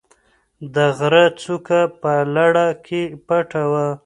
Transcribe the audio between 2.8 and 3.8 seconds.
کې پټه